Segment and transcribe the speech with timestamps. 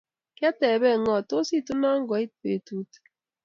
[0.37, 2.89] Kiatebe ngo tos ituna ngoit petut